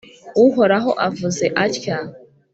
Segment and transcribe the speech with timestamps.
[0.45, 1.97] Uhoraho avuze atya: